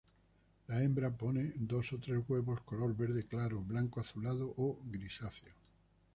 [0.67, 5.53] La hembra pone dos o tres huevos color verde claro, blanco azulado o grisáceo.